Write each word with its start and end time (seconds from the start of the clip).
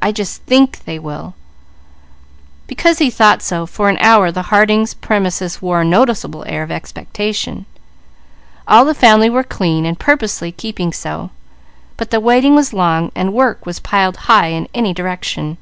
"I 0.00 0.12
just 0.12 0.42
think 0.42 0.84
they 0.84 0.96
will." 1.00 1.34
Because 2.68 2.98
he 3.00 3.10
thought 3.10 3.42
so, 3.42 3.66
for 3.66 3.88
an 3.88 3.98
hour 3.98 4.30
the 4.30 4.42
Harding 4.54 4.86
premises 5.00 5.60
wore 5.60 5.80
a 5.80 5.84
noticeable 5.84 6.44
air 6.46 6.62
of 6.62 6.70
expectation. 6.70 7.66
All 8.68 8.84
the 8.84 8.94
family 8.94 9.28
were 9.28 9.42
clean 9.42 9.84
and 9.84 9.98
purposely 9.98 10.52
keeping 10.52 10.92
so; 10.92 11.30
but 11.96 12.12
the 12.12 12.20
waiting 12.20 12.54
was 12.54 12.72
long, 12.72 13.10
while 13.14 13.30
work 13.30 13.66
was 13.66 13.80
piled 13.80 14.18
high 14.28 14.50
in 14.54 14.68
any 14.72 14.94
direction. 14.94 15.58